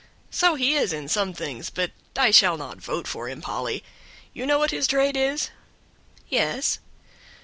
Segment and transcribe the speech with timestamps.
[0.31, 3.83] "So he is in some things, but I shall not vote for him, Polly;
[4.33, 5.51] you know what his trade is?"
[6.27, 6.79] "Yes."